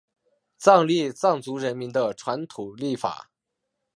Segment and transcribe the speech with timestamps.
[0.57, 3.29] 藏历藏族人民的传统历法。